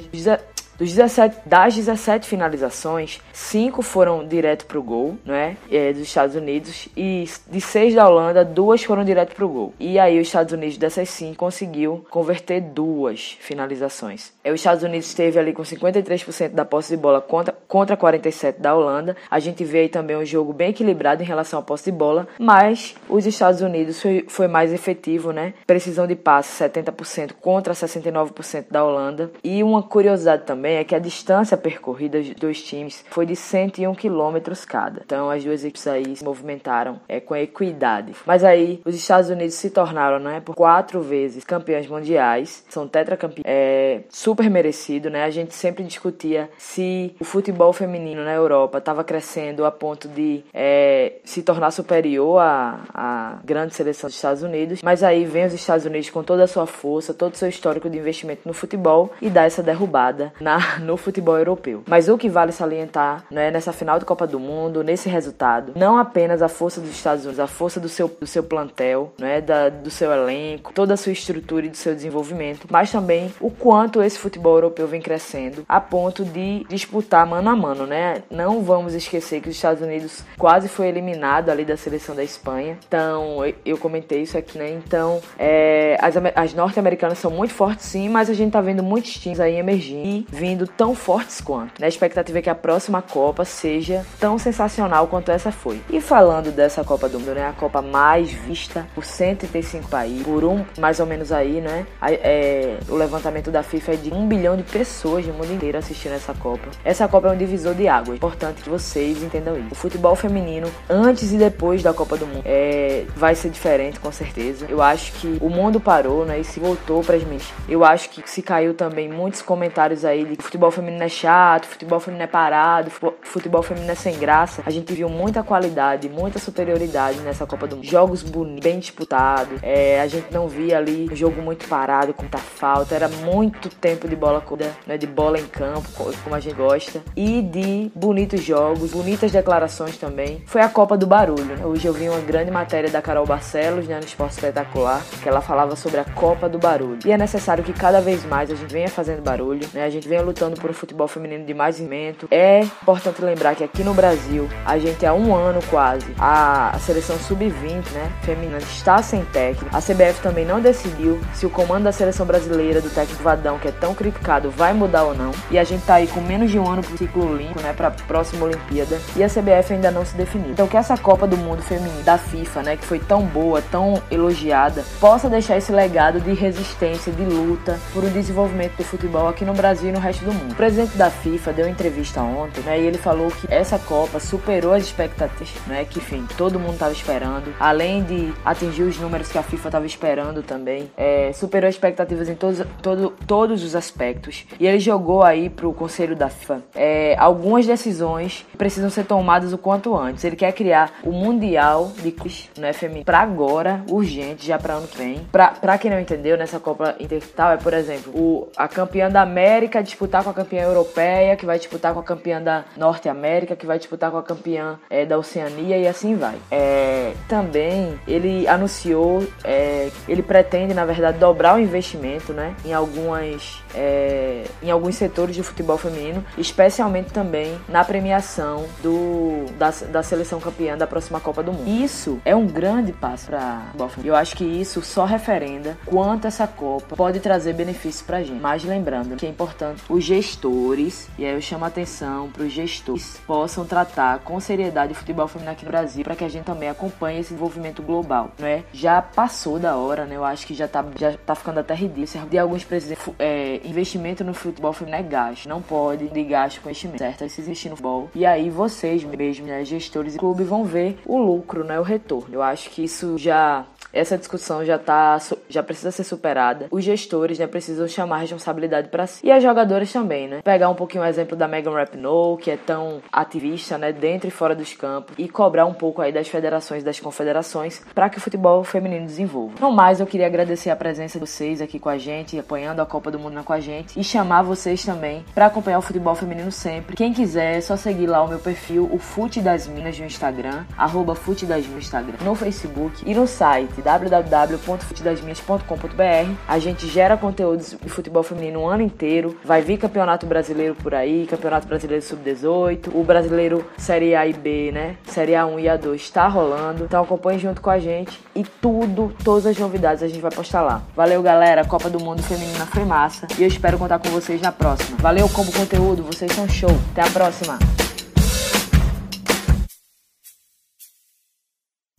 17, 0.90 1.38
das 1.46 1.76
17 1.76 2.28
finalizações, 2.28 3.22
5 3.34 3.82
foram 3.82 4.28
direto 4.28 4.66
pro 4.66 4.82
gol, 4.82 5.18
né? 5.26 5.58
É, 5.70 5.94
dos 5.94 6.02
Estados 6.02 6.36
Unidos. 6.36 6.88
E 6.98 7.30
de 7.50 7.62
6 7.62 7.96
da 7.96 8.08
Holanda, 8.08 8.44
duas 8.44 8.84
foram 8.84 9.04
direto 9.04 9.36
pro 9.36 9.48
gol. 9.48 9.74
E 9.80 10.00
aí 10.00 10.20
os 10.20 10.28
Estados 10.28 10.54
Unidos, 10.54 10.78
dessas 10.78 11.10
5, 11.10 11.36
conseguiu 11.36 12.06
converter 12.10 12.62
duas 12.62 13.38
finalizações. 13.40 14.34
É, 14.44 14.52
os 14.52 14.60
Estados 14.60 14.84
Unidos 14.84 15.08
esteve 15.08 15.38
ali 15.38 15.54
com 15.54 15.64
53% 15.64 16.50
da 16.50 16.66
posse 16.66 16.96
de 16.96 16.98
bola 16.98 17.22
contra, 17.22 17.56
contra 17.68 17.96
47% 17.96 18.56
da 18.58 18.76
Holanda. 18.76 19.16
A 19.30 19.40
gente 19.40 19.64
vê 19.64 19.82
aí 19.82 19.90
também 19.90 20.18
um 20.18 20.26
jogo 20.26 20.52
bem 20.54 20.70
equilibrado 20.70 21.22
em 21.22 21.26
relação 21.26 21.60
à 21.60 21.62
posse 21.62 21.92
de 21.92 21.92
bola. 21.92 22.28
Mas 22.40 22.96
os 23.08 23.26
Estados 23.26 23.62
Unidos 23.62 24.02
foi, 24.02 24.26
foi 24.28 24.48
mais 24.48 24.74
efetivo, 24.74 25.32
né? 25.32 25.54
Precisão 25.68 26.08
de 26.08 26.16
passe 26.16 26.64
70% 26.64 27.34
contra 27.40 27.74
69% 27.74 28.66
da 28.72 28.84
Holanda. 28.84 29.32
E 29.44 29.64
uma 29.64 29.84
curiosidade 29.84 30.44
também 30.44 30.71
também 30.72 30.78
é 30.78 30.84
que 30.84 30.96
a 30.96 31.00
distância 31.00 31.58
percorrida 31.58 32.20
dos 32.20 32.34
dois 32.36 32.62
times 32.64 33.04
foi 33.10 33.26
de 33.26 33.36
101 33.36 33.94
quilômetros 33.96 34.64
cada. 34.64 35.02
Então 35.06 35.30
as 35.30 35.44
duas 35.44 35.64
equipes 35.64 35.88
aí 35.88 36.16
se 36.16 36.24
movimentaram 36.24 37.00
é, 37.08 37.20
com 37.20 37.36
equidade. 37.36 38.14
Mas 38.26 38.44
aí 38.44 38.82
os 38.86 38.96
Estados 38.96 39.30
Unidos 39.30 39.56
se 39.56 39.70
tornaram, 39.70 40.20
né, 40.20 40.40
por 40.40 40.56
quatro 40.56 41.02
vezes 41.02 41.44
campeões 41.44 41.88
mundiais, 41.88 42.64
são 42.70 42.88
tetracampeões, 42.88 43.44
é 43.46 44.02
super 44.10 44.50
merecido, 44.50 45.10
né? 45.10 45.24
A 45.24 45.30
gente 45.30 45.54
sempre 45.54 45.84
discutia 45.84 46.50
se 46.58 47.16
o 47.20 47.26
futebol 47.26 47.74
feminino 47.74 48.24
na 48.24 48.34
Europa 48.34 48.78
estava 48.78 49.04
crescendo 49.04 49.66
a 49.66 49.72
ponto 49.72 50.08
de 50.08 50.44
é, 50.54 51.14
se 51.24 51.42
tornar 51.42 51.72
superior 51.72 52.40
à, 52.40 52.80
à 52.94 53.40
grande 53.44 53.76
seleção 53.76 54.08
dos 54.08 54.16
Estados 54.16 54.44
Unidos. 54.44 54.82
Mas 54.84 55.04
aí 55.04 55.26
vem 55.26 55.46
os 55.46 55.54
Estados 55.54 55.86
Unidos 55.86 56.10
com 56.10 56.24
toda 56.24 56.44
a 56.44 56.48
sua 56.48 56.66
força, 56.66 57.14
todo 57.14 57.34
o 57.34 57.38
seu 57.38 57.50
histórico 57.50 57.90
de 57.90 57.98
investimento 57.98 58.42
no 58.46 58.54
futebol 58.54 59.12
e 59.22 59.30
dá 59.30 59.44
essa 59.44 59.64
derrubada 59.64 60.34
na 60.40 60.61
no 60.80 60.98
futebol 60.98 61.38
europeu. 61.38 61.84
Mas 61.88 62.08
o 62.08 62.18
que 62.18 62.30
vale 62.30 62.52
salientar 62.52 63.26
né, 63.30 63.52
nessa 63.52 63.72
final 63.72 64.00
de 64.00 64.06
Copa 64.06 64.28
do 64.28 64.40
Mundo, 64.40 64.84
nesse 64.84 65.10
resultado, 65.10 65.74
não 65.76 65.98
apenas 65.98 66.42
a 66.42 66.48
força 66.48 66.82
dos 66.82 66.92
Estados 66.92 67.24
Unidos, 67.24 67.40
a 67.40 67.48
força 67.48 67.80
do 67.80 67.90
seu, 67.90 68.08
do 68.08 68.28
seu 68.28 68.44
plantel, 68.44 69.14
né, 69.20 69.42
da, 69.42 69.70
do 69.70 69.90
seu 69.90 70.12
elenco, 70.12 70.74
toda 70.74 70.94
a 70.94 70.98
sua 70.98 71.12
estrutura 71.12 71.66
e 71.66 71.70
do 71.70 71.78
seu 71.78 71.94
desenvolvimento, 71.94 72.68
mas 72.70 72.92
também 72.92 73.34
o 73.40 73.50
quanto 73.50 74.02
esse 74.02 74.18
futebol 74.18 74.56
europeu 74.56 74.88
vem 74.88 75.02
crescendo 75.02 75.66
a 75.68 75.80
ponto 75.80 76.24
de 76.24 76.66
disputar 76.70 77.26
mano 77.26 77.50
a 77.50 77.56
mano. 77.56 77.86
Né? 77.86 78.24
Não 78.30 78.62
vamos 78.62 78.94
esquecer 78.94 79.42
que 79.42 79.50
os 79.50 79.56
Estados 79.56 79.82
Unidos 79.82 80.24
quase 80.38 80.68
foi 80.68 80.88
eliminado 80.88 81.50
ali 81.50 81.66
da 81.66 81.78
seleção 81.78 82.16
da 82.16 82.24
Espanha. 82.24 82.78
Então, 82.88 83.38
eu 83.66 83.78
comentei 83.78 84.22
isso 84.22 84.38
aqui, 84.38 84.58
né? 84.58 84.70
Então, 84.72 85.22
é, 85.38 85.98
as, 86.02 86.16
as 86.36 86.54
norte-americanas 86.54 87.18
são 87.18 87.32
muito 87.32 87.54
fortes 87.54 87.86
sim, 87.86 88.10
mas 88.10 88.30
a 88.30 88.34
gente 88.34 88.52
tá 88.52 88.62
vendo 88.62 88.84
muitos 88.84 89.14
times 89.14 89.40
aí 89.40 89.56
emergindo 89.56 90.08
e 90.08 90.26
vindo 90.30 90.51
tão 90.68 90.94
fortes 90.94 91.42
quanto. 91.42 91.80
Né? 91.80 91.86
A 91.86 91.90
expectativa 91.90 92.40
é 92.40 92.42
que 92.42 92.50
a 92.50 92.56
próxima 92.56 93.02
Copa 93.02 93.46
seja 93.46 94.06
tão 94.20 94.38
sensacional 94.38 95.08
quanto 95.08 95.32
essa 95.32 95.52
foi. 95.52 95.82
E 95.90 96.00
falando 96.02 96.52
dessa 96.52 96.84
Copa 96.84 97.10
do 97.10 97.20
Mundo, 97.20 97.36
né? 97.36 97.48
A 97.48 97.54
Copa 97.54 97.82
mais 97.82 98.32
vista 98.32 98.86
por 98.94 99.06
135 99.06 99.88
países, 99.88 100.24
por 100.24 100.44
um, 100.44 100.66
mais 100.78 101.00
ou 101.00 101.06
menos 101.06 101.32
aí, 101.32 101.62
né? 101.62 101.86
É, 102.02 102.78
o 102.90 102.96
levantamento 102.96 103.52
da 103.52 103.64
FIFA 103.64 103.94
é 103.94 103.96
de 103.96 104.14
um 104.14 104.28
bilhão 104.28 104.58
de 104.58 104.64
pessoas 104.64 105.26
do 105.26 105.34
mundo 105.34 105.54
inteiro 105.54 105.78
assistindo 105.78 106.14
essa 106.14 106.34
Copa. 106.34 106.70
Essa 106.84 107.08
Copa 107.08 107.28
é 107.28 107.32
um 107.32 107.38
divisor 107.38 107.74
de 107.74 107.88
águas. 107.88 108.18
Importante 108.18 108.62
que 108.62 108.70
vocês 108.70 109.22
entendam 109.22 109.58
isso. 109.58 109.72
O 109.72 109.76
futebol 109.76 110.16
feminino, 110.16 110.72
antes 110.90 111.32
e 111.32 111.38
depois 111.38 111.84
da 111.84 111.94
Copa 111.94 112.18
do 112.18 112.26
Mundo, 112.26 112.44
é, 112.46 113.06
vai 113.16 113.36
ser 113.36 113.50
diferente, 113.50 114.00
com 114.00 114.12
certeza. 114.12 114.66
Eu 114.70 114.82
acho 114.82 115.14
que 115.14 115.38
o 115.42 115.50
mundo 115.50 115.80
parou, 115.80 116.26
né? 116.26 116.40
E 116.40 116.44
se 116.44 116.60
voltou 116.60 117.04
para 117.04 117.16
as 117.16 117.24
meninas. 117.24 117.48
Eu 117.68 117.84
acho 117.84 118.10
que 118.10 118.30
se 118.30 118.42
caiu 118.42 118.74
também 118.74 119.10
muitos 119.10 119.42
comentários 119.42 120.04
aí 120.06 120.24
futebol 120.40 120.72
feminino 120.72 121.04
é 121.04 121.10
chato, 121.10 121.66
futebol 121.66 122.00
feminino 122.00 122.24
é 122.24 122.28
parado, 122.28 122.92
futebol 123.22 123.64
feminino 123.64 123.92
é 123.92 123.96
sem 123.96 124.18
graça. 124.18 124.62
A 124.66 124.70
gente 124.70 124.94
viu 124.94 125.10
muita 125.10 125.44
qualidade, 125.44 126.10
muita 126.10 126.40
superioridade 126.40 127.20
nessa 127.20 127.46
Copa 127.46 127.68
do 127.68 127.78
Mundo. 127.78 127.88
Jogos 127.88 128.24
bonitos, 128.24 128.64
bem 128.64 128.80
disputados. 128.80 129.60
É, 129.62 130.02
a 130.02 130.08
gente 130.08 130.32
não 130.32 130.48
via 130.48 130.78
ali 130.78 131.10
um 131.12 131.16
jogo 131.16 131.42
muito 131.42 131.68
parado, 131.68 132.14
com 132.14 132.24
muita 132.24 132.38
falta. 132.38 132.96
Era 132.96 133.08
muito 133.08 133.70
tempo 133.70 134.08
de 134.08 134.16
bola 134.16 134.44
né, 134.88 134.98
de 134.98 135.08
bola 135.08 135.40
em 135.40 135.48
campo, 135.48 135.88
como 136.24 136.36
a 136.36 136.40
gente 136.40 136.56
gosta. 136.56 137.02
E 137.16 137.42
de 137.42 137.92
bonitos 137.96 138.42
jogos, 138.44 138.92
bonitas 138.92 139.32
declarações 139.32 139.98
também. 139.98 140.44
Foi 140.46 140.62
a 140.62 140.70
Copa 140.70 140.98
do 140.98 141.08
Barulho. 141.08 141.44
Né? 141.46 141.66
Hoje 141.66 141.88
eu 141.88 141.94
vi 141.94 142.10
uma 142.10 142.20
grande 142.20 142.52
matéria 142.52 142.90
da 142.90 143.02
Carol 143.02 143.26
Barcelos 143.26 143.88
né, 143.88 143.96
no 143.96 144.06
Esporte 144.06 144.34
Espetacular, 144.34 145.02
que 145.22 145.28
ela 145.28 145.42
falava 145.42 145.76
sobre 145.76 146.00
a 146.00 146.06
Copa 146.06 146.50
do 146.50 146.58
Barulho. 146.58 147.00
E 147.06 147.12
é 147.12 147.18
necessário 147.18 147.64
que 147.64 147.74
cada 147.74 148.02
vez 148.02 148.26
mais 148.26 148.52
a 148.52 148.56
gente 148.56 148.72
venha 148.72 148.88
fazendo 148.90 149.22
barulho, 149.22 149.68
né? 149.74 149.86
A 149.86 149.90
gente 149.90 150.08
venha 150.08 150.21
lutando 150.22 150.60
por 150.60 150.70
um 150.70 150.74
futebol 150.74 151.08
feminino 151.08 151.46
de 151.46 151.54
mais 151.54 151.76
cimento. 151.76 152.28
É 152.32 152.62
importante 152.62 153.22
lembrar 153.22 153.56
que 153.56 153.64
aqui 153.64 153.84
no 153.84 153.94
Brasil, 153.94 154.50
a 154.66 154.78
gente 154.78 155.06
há 155.06 155.14
um 155.14 155.36
ano 155.36 155.60
quase, 155.70 156.08
a, 156.20 156.78
seleção 156.80 157.18
sub-20, 157.18 157.92
né, 157.92 158.12
feminina, 158.22 158.58
está 158.58 159.02
sem 159.02 159.24
técnico. 159.26 159.76
A 159.76 159.82
CBF 159.82 160.22
também 160.22 160.46
não 160.46 160.60
decidiu 160.60 161.20
se 161.34 161.46
o 161.46 161.50
comando 161.50 161.84
da 161.84 161.92
seleção 161.92 162.26
brasileira 162.26 162.82
do 162.82 162.90
técnico 162.90 163.24
Vadão, 163.24 163.60
que 163.60 163.68
é 163.68 163.72
tão 163.72 163.94
criticado, 163.94 164.50
vai 164.50 164.74
mudar 164.74 165.04
ou 165.04 165.14
não. 165.14 165.32
E 165.50 165.58
a 165.58 165.64
gente 165.64 165.86
tá 165.86 165.96
aí 165.96 166.08
com 166.08 166.22
menos 166.22 166.52
de 166.52 166.60
um 166.60 166.70
ano 166.70 166.82
pro 166.82 166.98
ciclo 166.98 167.32
olímpico, 167.32 167.62
né, 167.62 167.74
pra 167.74 167.92
próxima 167.92 168.46
Olimpíada. 168.46 169.00
E 169.16 169.24
a 169.24 169.28
CBF 169.28 169.74
ainda 169.74 169.92
não 169.92 170.06
se 170.06 170.16
definiu. 170.16 170.52
Então 170.52 170.68
que 170.68 170.78
essa 170.78 170.98
Copa 170.98 171.28
do 171.28 171.38
Mundo 171.38 171.62
feminino 171.62 172.04
da 172.04 172.18
FIFA, 172.18 172.64
né, 172.64 172.78
que 172.78 172.86
foi 172.86 173.00
tão 173.00 173.24
boa, 173.24 173.62
tão 173.62 174.02
elogiada, 174.10 174.84
possa 175.00 175.30
deixar 175.30 175.58
esse 175.58 175.72
legado 175.72 176.20
de 176.20 176.34
resistência, 176.34 177.12
de 177.12 177.24
luta 177.24 177.80
por 177.94 178.04
um 178.04 178.10
desenvolvimento 178.10 178.78
do 178.78 178.84
futebol 178.84 179.28
aqui 179.28 179.46
no 179.46 179.54
Brasil 179.54 179.90
e 179.90 179.92
no 179.92 180.00
resto 180.00 180.11
resto 180.12 180.26
do 180.26 180.34
mundo. 180.34 180.52
O 180.52 180.56
presidente 180.56 180.98
da 180.98 181.10
FIFA 181.10 181.54
deu 181.54 181.70
entrevista 181.70 182.22
ontem, 182.22 182.62
né, 182.62 182.80
e 182.80 182.86
ele 182.86 182.98
falou 182.98 183.32
que 183.32 183.48
essa 183.50 183.80
Copa 183.80 184.20
superou 184.20 184.74
as 184.74 184.84
expectativas, 184.84 185.50
né, 185.66 185.86
que 185.90 186.00
enfim, 186.00 186.28
todo 186.38 186.60
mundo 186.60 186.74
estava 186.74 186.92
esperando, 186.92 187.54
além 187.60 188.04
de 188.04 188.34
atingir 188.44 188.84
os 188.84 189.00
números 189.00 189.30
que 189.30 189.38
a 189.38 189.44
FIFA 189.44 189.70
estava 189.70 189.86
esperando 189.86 190.44
também, 190.44 190.92
é, 190.98 191.32
superou 191.34 191.68
as 191.68 191.76
expectativas 191.76 192.28
em 192.28 192.36
todos, 192.36 192.62
todo, 192.82 193.14
todos 193.26 193.64
os 193.64 193.76
aspectos. 193.76 194.46
E 194.60 194.68
ele 194.68 194.80
jogou 194.80 195.24
aí 195.24 195.50
para 195.50 195.68
o 195.68 195.74
conselho 195.74 196.16
da 196.16 196.30
FIFA 196.30 196.62
é, 196.76 197.16
algumas 197.18 197.66
decisões 197.66 198.46
que 198.52 198.58
precisam 198.58 198.90
ser 198.90 199.06
tomadas 199.06 199.54
o 199.54 199.58
quanto 199.58 199.96
antes. 199.96 200.24
Ele 200.24 200.36
quer 200.36 200.52
criar 200.52 201.00
o 201.04 201.12
Mundial 201.12 201.92
de 202.02 202.12
Clubes 202.12 202.50
no 202.58 202.72
FMI 202.74 203.04
para 203.04 203.20
agora, 203.20 203.84
urgente, 203.90 204.46
já 204.46 204.60
para 204.60 204.74
ano 204.74 204.88
que 204.88 204.98
vem. 204.98 205.22
Para 205.32 205.78
quem 205.78 205.90
não 205.90 206.00
entendeu, 206.00 206.38
nessa 206.38 206.60
Copa 206.60 206.96
Intertal 207.00 207.52
é, 207.52 207.58
por 207.58 207.74
exemplo, 207.74 208.14
o, 208.14 208.50
a 208.58 208.68
campeã 208.68 209.10
da 209.10 209.22
América 209.22 209.82
disputar 210.02 210.24
com 210.24 210.32
a 210.32 210.34
campeã 210.34 210.64
europeia, 210.64 211.36
que 211.36 211.46
vai 211.46 211.60
disputar 211.60 211.94
com 211.94 212.00
a 212.00 212.04
campeã 212.04 212.42
da 212.42 212.66
Norte 212.76 213.08
América, 213.08 213.56
que 213.56 213.68
vai 213.68 213.78
disputar 213.78 214.10
com 214.10 214.18
a 214.18 214.24
campeã 214.24 214.80
é, 214.90 215.06
da 215.06 215.16
Oceania 215.16 215.78
e 215.78 215.88
assim 215.88 216.16
vai. 216.16 216.36
É, 216.50 217.14
também 217.28 218.00
ele 218.08 218.48
anunciou, 218.48 219.24
é, 219.44 219.92
ele 220.08 220.24
pretende, 220.24 220.74
na 220.74 220.86
verdade, 220.86 221.20
dobrar 221.20 221.56
o 221.56 221.60
investimento 221.60 222.34
né, 222.34 222.56
em, 222.66 222.74
algumas, 222.74 223.62
é, 223.76 224.44
em 224.64 224.72
alguns 224.72 224.96
setores 224.96 225.36
de 225.36 225.44
futebol 225.44 225.78
feminino, 225.78 226.26
especialmente 226.36 227.12
também 227.12 227.60
na 227.70 227.84
premiação 227.84 228.66
do, 228.82 229.46
da, 229.60 229.70
da 229.92 230.02
seleção 230.02 230.40
campeã 230.40 230.76
da 230.76 230.88
próxima 230.88 231.20
Copa 231.20 231.44
do 231.44 231.54
Mundo. 231.54 231.70
Isso 231.70 232.20
é 232.26 232.36
um 232.36 232.48
grande 232.48 232.92
passo 232.92 233.28
para 233.28 233.62
futebol 233.68 233.90
feminino. 233.90 234.16
Eu 234.16 234.20
acho 234.20 234.36
que 234.36 234.46
isso 234.46 234.82
só 234.82 235.06
referenda 235.06 235.78
quanto 235.86 236.26
essa 236.26 236.48
Copa 236.48 236.96
pode 236.96 237.20
trazer 237.20 237.54
benefícios 237.54 238.02
para 238.02 238.24
gente. 238.24 238.42
Mas 238.42 238.64
lembrando 238.64 239.16
que 239.16 239.28
é 239.28 239.30
importante 239.30 239.84
os 239.92 240.04
gestores, 240.04 241.10
e 241.18 241.26
aí 241.26 241.34
eu 241.34 241.42
chamo 241.42 241.66
a 241.66 241.68
atenção 241.68 242.30
para 242.30 242.44
os 242.44 242.52
gestores, 242.52 243.20
possam 243.28 243.66
tratar 243.66 244.20
com 244.20 244.40
seriedade 244.40 244.94
o 244.94 244.96
futebol 244.96 245.28
feminino 245.28 245.52
aqui 245.52 245.66
no 245.66 245.72
Brasil 245.72 246.04
para 246.04 246.16
que 246.16 246.24
a 246.24 246.30
gente 246.30 246.46
também 246.46 246.70
acompanhe 246.70 247.20
esse 247.20 247.30
desenvolvimento 247.30 247.82
global, 247.84 248.32
não 248.40 248.48
é? 248.48 248.64
Já 248.74 249.02
passou 249.02 249.60
da 249.60 249.76
hora, 249.76 250.06
né? 250.06 250.16
Eu 250.16 250.24
acho 250.24 250.48
que 250.48 250.54
já 250.54 250.68
tá, 250.68 250.86
já 250.98 251.18
tá 251.18 251.36
ficando 251.36 251.60
até 251.60 251.74
ridículo. 251.74 252.02
De 252.30 252.38
alguns 252.38 252.64
presidentes, 252.64 253.08
é, 253.20 253.60
investimento 253.66 254.24
no 254.24 254.34
futebol 254.34 254.72
feminino 254.72 255.04
é 255.04 255.08
gasto. 255.08 255.48
Não 255.48 255.62
pode 255.62 256.08
de 256.08 256.24
gasto 256.24 256.62
com 256.62 256.70
investimento, 256.70 257.00
certo? 257.00 257.20
Precisa 257.20 257.50
investir 257.50 257.70
no 257.70 257.76
futebol. 257.76 258.10
E 258.16 258.26
aí 258.26 258.50
vocês 258.50 259.04
mesmo, 259.04 259.46
né, 259.46 259.66
gestores 259.66 260.16
e 260.16 260.18
clube, 260.18 260.44
vão 260.44 260.64
ver 260.64 261.00
o 261.06 261.18
lucro, 261.18 261.64
né? 261.64 261.80
O 261.80 261.84
retorno. 261.84 262.34
Eu 262.34 262.42
acho 262.42 262.70
que 262.70 262.84
isso 262.84 263.18
já 263.18 263.66
essa 263.94 264.18
discussão 264.18 264.64
já 264.66 264.78
tá 264.78 265.20
já 265.50 265.62
precisa 265.62 265.92
ser 265.92 266.04
superada. 266.04 266.68
Os 266.72 266.84
gestores, 266.84 267.40
né, 267.40 267.48
precisam 267.48 267.88
chamar 267.88 268.18
responsabilidade 268.18 268.90
para 268.90 269.08
si. 269.08 269.26
E 269.26 269.32
as 269.32 269.44
jogadoras 269.44 269.92
também, 269.92 270.28
né? 270.28 270.42
Pegar 270.44 270.70
um 270.70 270.76
pouquinho 270.76 271.04
o 271.04 271.08
exemplo 271.08 271.36
da 271.36 271.48
Megan 271.48 271.72
Rapinoe, 271.72 272.38
que 272.38 272.52
é 272.52 272.58
tão 272.58 273.02
ativista, 273.12 273.78
né, 273.78 273.92
dentro 273.92 274.28
e 274.28 274.32
fora 274.32 274.56
dos 274.56 274.74
campos, 274.74 275.16
e 275.18 275.28
cobrar 275.28 275.66
um 275.66 275.74
pouco 275.74 276.02
aí 276.02 276.12
das 276.12 276.28
federações, 276.28 276.84
das 276.84 277.00
confederações, 277.00 277.82
para 277.94 278.10
que 278.10 278.18
o 278.18 278.22
futebol 278.22 278.64
feminino 278.64 279.06
desenvolva. 279.06 279.56
No 279.60 279.72
mais, 279.72 280.00
eu 280.00 280.08
queria 280.08 280.28
agradecer 280.28 280.70
a 280.70 280.76
presença 280.76 281.20
de 281.20 281.26
vocês 281.26 281.62
aqui 281.62 281.80
com 281.80 281.90
a 281.90 281.98
gente, 281.98 282.38
apoiando 282.40 282.82
a 282.82 282.86
Copa 282.86 283.12
do 283.12 283.20
Mundo 283.20 283.44
com 283.44 283.54
a 283.54 283.60
gente, 283.60 284.00
e 284.00 284.04
chamar 284.04 284.42
vocês 284.42 284.84
também 284.84 285.26
para 285.34 285.46
acompanhar 285.48 285.80
o 285.80 285.82
futebol 285.82 286.16
feminino 286.16 286.52
sempre. 286.52 286.96
Quem 286.96 287.14
quiser, 287.14 287.58
é 287.58 287.62
só 287.62 287.76
seguir 287.76 288.08
lá 288.08 288.24
o 288.24 288.28
meu 288.28 288.40
perfil, 288.40 288.90
o 288.92 288.98
Fute 288.98 289.42
das 289.42 289.68
Minas 289.68 289.98
no 289.98 290.06
Instagram, 290.06 290.66
arroba 290.78 291.16
Fute 291.16 291.46
das 291.46 291.66
Minas 291.66 291.72
no 291.74 291.80
Instagram, 291.80 292.18
no 292.24 292.36
Facebook 292.36 293.04
e 293.06 293.14
no 293.14 293.28
site 293.28 293.81
www.futedasminhas.com.br. 293.82 296.32
A 296.48 296.60
gente 296.60 296.88
gera 296.88 297.18
conteúdos 297.18 297.76
de 297.82 297.90
futebol 297.90 298.24
feminino 298.24 298.62
o 298.62 298.68
ano 298.68 298.84
inteiro. 298.84 299.38
Vai 299.44 299.62
vir 299.62 299.78
campeonato 299.78 300.26
brasileiro 300.26 300.76
por 300.76 300.96
aí, 300.96 301.28
campeonato 301.28 301.68
brasileiro 301.68 302.04
sub-18, 302.04 302.90
o 302.94 303.04
brasileiro 303.04 303.66
Série 303.78 304.16
A 304.16 304.26
e 304.26 304.34
B, 304.34 304.72
né? 304.72 304.96
Série 305.06 305.34
A1 305.34 305.60
e 305.60 305.66
A2 305.66 305.96
está 305.96 306.28
rolando. 306.28 306.86
Então 306.86 307.04
acompanhe 307.04 307.40
junto 307.40 307.62
com 307.62 307.70
a 307.70 307.80
gente 307.80 308.20
e 308.36 308.44
tudo, 308.44 309.14
todas 309.24 309.46
as 309.46 309.58
novidades 309.58 310.04
a 310.04 310.08
gente 310.08 310.22
vai 310.22 310.32
postar 310.32 310.62
lá. 310.62 310.82
Valeu, 310.96 311.22
galera. 311.22 311.66
Copa 311.66 311.90
do 311.90 312.00
Mundo 312.00 312.24
Feminina 312.24 312.66
foi 312.66 312.86
massa 312.86 313.28
e 313.38 313.42
eu 313.42 313.48
espero 313.48 313.78
contar 313.78 314.00
com 314.00 314.10
vocês 314.10 314.42
na 314.42 314.52
próxima. 314.52 314.98
Valeu, 315.00 315.28
Combo 315.30 315.52
Conteúdo. 315.52 316.04
Vocês 316.04 316.32
são 316.32 316.48
show. 316.48 316.72
Até 316.92 317.02
a 317.02 317.12
próxima. 317.12 317.81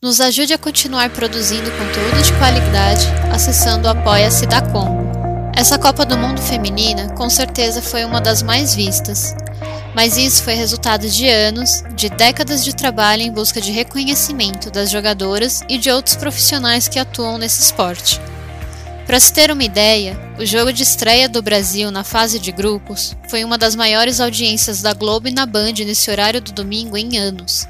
Nos 0.04 0.20
ajude 0.20 0.52
a 0.52 0.58
continuar 0.58 1.10
produzindo 1.10 1.70
conteúdo 1.70 2.20
de 2.24 2.32
qualidade 2.32 3.06
acessando 3.32 3.86
o 3.86 3.90
Apoia-se 3.92 4.46
da. 4.46 4.60
Essa 5.56 5.78
Copa 5.78 6.04
do 6.04 6.18
Mundo 6.18 6.42
Feminina 6.42 7.10
com 7.10 7.30
certeza 7.30 7.80
foi 7.80 8.04
uma 8.04 8.20
das 8.20 8.42
mais 8.42 8.74
vistas, 8.74 9.32
mas 9.94 10.16
isso 10.16 10.42
foi 10.42 10.54
resultado 10.54 11.08
de 11.08 11.28
anos, 11.28 11.84
de 11.94 12.10
décadas 12.10 12.64
de 12.64 12.74
trabalho 12.74 13.22
em 13.22 13.30
busca 13.30 13.60
de 13.60 13.70
reconhecimento 13.70 14.72
das 14.72 14.90
jogadoras 14.90 15.62
e 15.68 15.78
de 15.78 15.88
outros 15.88 16.16
profissionais 16.16 16.88
que 16.88 16.98
atuam 16.98 17.38
nesse 17.38 17.60
esporte. 17.60 18.20
Para 19.06 19.20
se 19.20 19.32
ter 19.32 19.52
uma 19.52 19.62
ideia, 19.62 20.18
o 20.36 20.44
jogo 20.44 20.72
de 20.72 20.82
estreia 20.82 21.28
do 21.28 21.40
Brasil 21.40 21.92
na 21.92 22.02
fase 22.02 22.40
de 22.40 22.50
grupos 22.50 23.16
foi 23.28 23.44
uma 23.44 23.56
das 23.56 23.76
maiores 23.76 24.18
audiências 24.18 24.82
da 24.82 24.94
Globo 24.94 25.28
e 25.28 25.32
na 25.32 25.46
Band 25.46 25.74
nesse 25.86 26.10
horário 26.10 26.40
do 26.40 26.50
domingo 26.50 26.96
em 26.96 27.18
anos. 27.18 27.68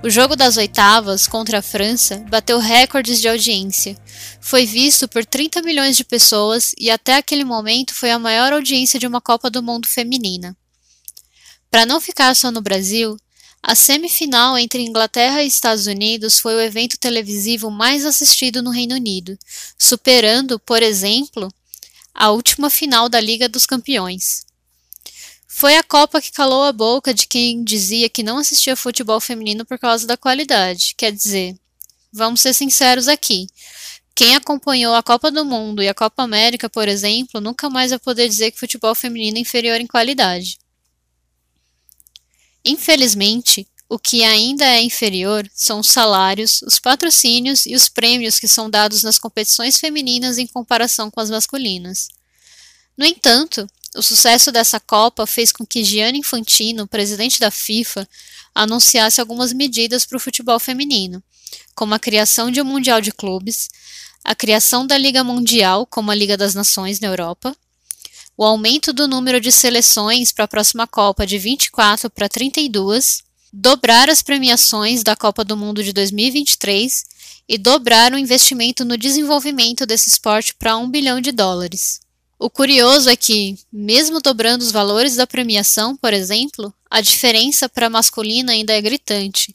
O 0.00 0.08
jogo 0.08 0.36
das 0.36 0.56
oitavas 0.56 1.26
contra 1.26 1.58
a 1.58 1.62
França 1.62 2.24
bateu 2.30 2.60
recordes 2.60 3.20
de 3.20 3.28
audiência. 3.28 4.00
Foi 4.40 4.64
visto 4.64 5.08
por 5.08 5.26
30 5.26 5.60
milhões 5.62 5.96
de 5.96 6.04
pessoas 6.04 6.72
e 6.78 6.88
até 6.88 7.16
aquele 7.16 7.42
momento 7.42 7.92
foi 7.92 8.12
a 8.12 8.18
maior 8.18 8.52
audiência 8.52 9.00
de 9.00 9.08
uma 9.08 9.20
Copa 9.20 9.50
do 9.50 9.60
Mundo 9.60 9.88
feminina. 9.88 10.56
Para 11.68 11.84
não 11.84 12.00
ficar 12.00 12.34
só 12.36 12.52
no 12.52 12.60
Brasil, 12.60 13.16
a 13.60 13.74
semifinal 13.74 14.56
entre 14.56 14.84
Inglaterra 14.84 15.42
e 15.42 15.48
Estados 15.48 15.88
Unidos 15.88 16.38
foi 16.38 16.54
o 16.54 16.60
evento 16.60 16.96
televisivo 16.96 17.68
mais 17.68 18.06
assistido 18.06 18.62
no 18.62 18.70
Reino 18.70 18.94
Unido, 18.94 19.36
superando, 19.76 20.60
por 20.60 20.80
exemplo, 20.80 21.52
a 22.14 22.30
última 22.30 22.70
final 22.70 23.08
da 23.08 23.20
Liga 23.20 23.48
dos 23.48 23.66
Campeões. 23.66 24.47
Foi 25.50 25.76
a 25.76 25.82
Copa 25.82 26.20
que 26.20 26.30
calou 26.30 26.62
a 26.62 26.72
boca 26.72 27.14
de 27.14 27.26
quem 27.26 27.64
dizia 27.64 28.10
que 28.10 28.22
não 28.22 28.36
assistia 28.36 28.76
futebol 28.76 29.18
feminino 29.18 29.64
por 29.64 29.78
causa 29.78 30.06
da 30.06 30.16
qualidade. 30.16 30.94
Quer 30.96 31.10
dizer, 31.10 31.58
vamos 32.12 32.42
ser 32.42 32.52
sinceros 32.52 33.08
aqui. 33.08 33.46
Quem 34.14 34.36
acompanhou 34.36 34.94
a 34.94 35.02
Copa 35.02 35.30
do 35.30 35.44
Mundo 35.44 35.82
e 35.82 35.88
a 35.88 35.94
Copa 35.94 36.22
América, 36.22 36.68
por 36.68 36.86
exemplo, 36.86 37.40
nunca 37.40 37.70
mais 37.70 37.90
vai 37.90 37.98
poder 37.98 38.28
dizer 38.28 38.50
que 38.50 38.58
futebol 38.58 38.94
feminino 38.94 39.38
é 39.38 39.40
inferior 39.40 39.80
em 39.80 39.86
qualidade. 39.86 40.58
Infelizmente, 42.62 43.66
o 43.88 43.98
que 43.98 44.22
ainda 44.22 44.66
é 44.66 44.82
inferior 44.82 45.50
são 45.54 45.80
os 45.80 45.88
salários, 45.88 46.60
os 46.62 46.78
patrocínios 46.78 47.64
e 47.64 47.74
os 47.74 47.88
prêmios 47.88 48.38
que 48.38 48.46
são 48.46 48.68
dados 48.68 49.02
nas 49.02 49.18
competições 49.18 49.78
femininas 49.78 50.36
em 50.36 50.46
comparação 50.46 51.10
com 51.10 51.20
as 51.20 51.30
masculinas. 51.30 52.08
No 52.96 53.06
entanto, 53.06 53.66
o 53.96 54.02
sucesso 54.02 54.52
dessa 54.52 54.78
Copa 54.78 55.26
fez 55.26 55.50
com 55.50 55.64
que 55.66 55.84
Gianni 55.84 56.18
Infantino, 56.18 56.86
presidente 56.86 57.40
da 57.40 57.50
FIFA, 57.50 58.08
anunciasse 58.54 59.20
algumas 59.20 59.52
medidas 59.52 60.04
para 60.04 60.16
o 60.16 60.20
futebol 60.20 60.58
feminino, 60.58 61.22
como 61.74 61.94
a 61.94 61.98
criação 61.98 62.50
de 62.50 62.60
um 62.60 62.64
Mundial 62.64 63.00
de 63.00 63.12
Clubes, 63.12 63.68
a 64.24 64.34
criação 64.34 64.86
da 64.86 64.98
Liga 64.98 65.24
Mundial, 65.24 65.86
como 65.86 66.10
a 66.10 66.14
Liga 66.14 66.36
das 66.36 66.54
Nações 66.54 67.00
na 67.00 67.08
Europa, 67.08 67.56
o 68.36 68.44
aumento 68.44 68.92
do 68.92 69.08
número 69.08 69.40
de 69.40 69.50
seleções 69.50 70.30
para 70.32 70.44
a 70.44 70.48
próxima 70.48 70.86
Copa 70.86 71.26
de 71.26 71.38
24 71.38 72.10
para 72.10 72.28
32, 72.28 73.22
dobrar 73.52 74.08
as 74.08 74.22
premiações 74.22 75.02
da 75.02 75.16
Copa 75.16 75.44
do 75.44 75.56
Mundo 75.56 75.82
de 75.82 75.92
2023 75.92 77.04
e 77.48 77.56
dobrar 77.56 78.12
o 78.12 78.18
investimento 78.18 78.84
no 78.84 78.98
desenvolvimento 78.98 79.86
desse 79.86 80.08
esporte 80.08 80.54
para 80.54 80.76
1 80.76 80.90
bilhão 80.90 81.20
de 81.20 81.32
dólares. 81.32 82.00
O 82.38 82.48
curioso 82.48 83.10
é 83.10 83.16
que, 83.16 83.58
mesmo 83.72 84.20
dobrando 84.20 84.62
os 84.62 84.70
valores 84.70 85.16
da 85.16 85.26
premiação, 85.26 85.96
por 85.96 86.14
exemplo, 86.14 86.72
a 86.88 87.00
diferença 87.00 87.68
para 87.68 87.86
a 87.86 87.90
masculina 87.90 88.52
ainda 88.52 88.72
é 88.72 88.80
gritante. 88.80 89.52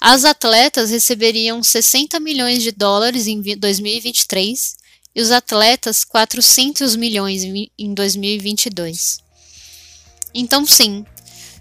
As 0.00 0.24
atletas 0.24 0.90
receberiam 0.90 1.62
60 1.62 2.18
milhões 2.18 2.62
de 2.62 2.72
dólares 2.72 3.28
em 3.28 3.40
2023 3.40 4.76
e 5.14 5.20
os 5.22 5.30
atletas 5.30 6.02
400 6.02 6.96
milhões 6.96 7.44
em 7.44 7.94
2022. 7.94 9.18
Então, 10.34 10.66
sim, 10.66 11.04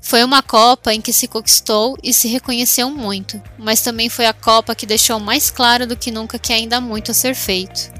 foi 0.01 0.23
uma 0.23 0.41
Copa 0.41 0.93
em 0.93 1.01
que 1.01 1.13
se 1.13 1.27
conquistou 1.27 1.95
e 2.01 2.11
se 2.11 2.27
reconheceu 2.27 2.89
muito, 2.89 3.39
mas 3.57 3.81
também 3.81 4.09
foi 4.09 4.25
a 4.25 4.33
Copa 4.33 4.73
que 4.73 4.87
deixou 4.87 5.19
mais 5.19 5.51
claro 5.51 5.85
do 5.85 5.95
que 5.95 6.09
nunca 6.09 6.39
que 6.39 6.53
ainda 6.53 6.77
há 6.77 6.81
muito 6.81 7.11
a 7.11 7.13
ser 7.13 7.35
feito. 7.35 7.98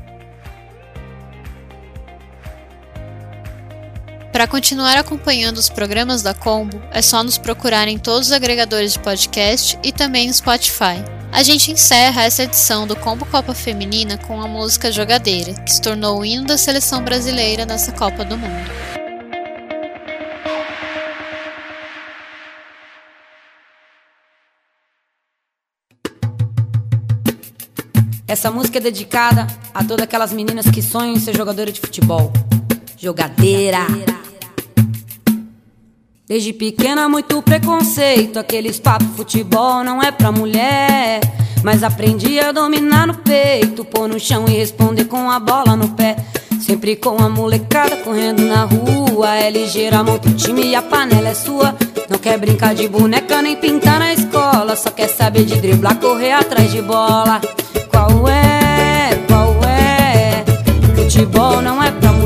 Para 4.40 4.48
continuar 4.48 4.96
acompanhando 4.96 5.58
os 5.58 5.68
programas 5.68 6.22
da 6.22 6.34
Combo, 6.34 6.82
é 6.92 7.02
só 7.02 7.22
nos 7.22 7.38
procurar 7.38 7.90
em 7.90 7.98
todos 7.98 8.28
os 8.28 8.32
agregadores 8.32 8.94
de 8.94 9.00
podcast 9.00 9.78
e 9.84 9.92
também 9.92 10.28
no 10.28 10.34
Spotify. 10.34 11.04
A 11.30 11.44
gente 11.44 11.74
encerra 11.74 12.24
essa 12.24 12.44
edição 12.44 12.88
do 12.88 12.96
Combo 12.96 13.26
Copa 13.26 13.54
Feminina 13.54 14.18
com 14.18 14.42
a 14.42 14.48
música 14.48 14.94
Jogadeira, 14.94 15.56
que 15.56 15.74
se 15.74 15.82
tornou 15.82 16.22
o 16.22 16.26
hino 16.26 16.46
da 16.46 16.58
seleção 16.58 17.04
brasileira 17.04 17.66
nessa 17.66 17.92
Copa 17.92 18.24
do 18.24 18.38
Mundo. 18.38 18.72
Essa 28.26 28.50
música 28.50 28.78
é 28.78 28.82
dedicada 28.82 29.48
a 29.74 29.84
todas 29.84 30.06
aquelas 30.06 30.32
meninas 30.32 30.72
que 30.72 30.82
sonham 30.82 31.16
em 31.16 31.20
ser 31.20 31.36
jogadora 31.36 31.70
de 31.70 31.82
futebol. 31.82 32.32
Jogadeira. 32.98 33.80
Jogadeira. 33.82 34.19
Desde 36.30 36.54
pequena, 36.54 37.10
muito 37.10 37.42
preconceito. 37.42 38.38
Aqueles 38.38 38.80
papos 38.80 39.08
futebol 39.16 39.84
não 39.84 40.00
é 40.00 40.12
pra 40.12 40.32
mulher. 40.32 41.22
Mas 41.64 41.82
aprendi 41.82 42.40
a 42.40 42.52
dominar 42.52 43.08
no 43.08 43.16
peito, 43.16 43.84
pôr 43.84 44.08
no 44.08 44.20
chão 44.20 44.46
e 44.48 44.52
responder 44.52 45.06
com 45.06 45.28
a 45.32 45.40
bola 45.40 45.76
no 45.76 45.90
pé. 45.90 46.18
Sempre 46.62 46.96
com 46.96 47.18
a 47.18 47.28
molecada 47.28 47.98
correndo 47.98 48.44
na 48.44 48.64
rua. 48.64 49.38
É 49.38 49.50
ligeira, 49.50 50.04
monta 50.04 50.30
o 50.30 50.34
time 50.36 50.68
e 50.68 50.76
a 50.76 50.84
panela 50.84 51.30
é 51.30 51.34
sua. 51.34 51.76
Não 52.08 52.20
quer 52.20 52.38
brincar 52.38 52.76
de 52.76 52.88
boneca 52.88 53.42
nem 53.42 53.56
pintar 53.56 53.98
na 53.98 54.14
escola. 54.14 54.76
Só 54.76 54.92
quer 54.92 55.08
saber 55.08 55.46
de 55.46 55.56
driblar, 55.56 55.96
correr 55.96 56.34
atrás 56.34 56.72
de 56.72 56.84
bola. 56.84 57.42
Qual 57.90 58.30
é? 58.30 59.20
Qual 59.28 59.56
é? 59.68 60.46
Futebol 60.96 61.60
não 61.60 61.82
é 61.84 61.90
pra 61.90 62.19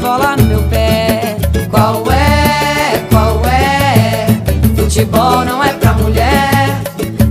bola 0.00 0.34
no 0.36 0.44
meu 0.44 0.62
pé. 0.64 1.36
Qual 1.70 2.02
é? 2.10 3.04
Qual 3.10 3.44
é? 3.44 4.26
Futebol 4.74 5.44
não 5.44 5.62
é 5.62 5.72
pra 5.74 5.92
mulher. 5.92 6.82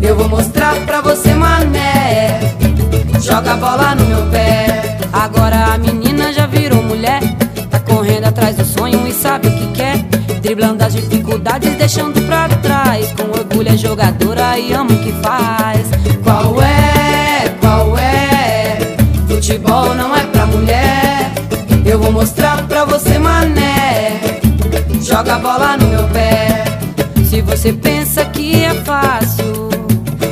Eu 0.01 0.15
vou 0.15 0.29
mostrar 0.29 0.75
pra 0.85 1.01
você, 1.01 1.33
mané. 1.33 2.39
Joga 3.21 3.53
a 3.53 3.57
bola 3.57 3.95
no 3.95 4.05
meu 4.05 4.25
pé. 4.27 4.99
Agora 5.11 5.73
a 5.73 5.77
menina 5.77 6.31
já 6.31 6.45
virou 6.45 6.83
mulher. 6.83 7.21
Tá 7.71 7.79
correndo 7.79 8.25
atrás 8.25 8.55
do 8.55 8.63
sonho 8.63 9.05
e 9.07 9.11
sabe 9.11 9.47
o 9.47 9.51
que 9.51 9.67
quer. 9.73 9.97
Driblando 10.41 10.83
as 10.83 10.93
dificuldades, 10.93 11.75
deixando 11.75 12.21
pra 12.27 12.47
trás. 12.49 13.11
Com 13.13 13.23
orgulho 13.37 13.69
é 13.69 13.77
jogadora 13.77 14.59
e 14.59 14.71
ama 14.73 14.91
o 14.91 14.99
que 14.99 15.11
faz. 15.23 15.87
Qual 16.23 16.61
é? 16.61 17.49
Qual 17.59 17.97
é? 17.97 18.77
Futebol 19.27 19.95
não 19.95 20.15
é 20.15 20.23
pra 20.27 20.45
mulher. 20.45 21.31
Eu 21.83 21.97
vou 21.97 22.11
mostrar. 22.11 22.38
Joga 25.19 25.35
a 25.35 25.39
bola 25.39 25.75
no 25.75 25.87
meu 25.87 26.07
pé. 26.13 26.63
Se 27.25 27.41
você 27.41 27.73
pensa 27.73 28.23
que 28.23 28.63
é 28.63 28.73
fácil 28.85 29.67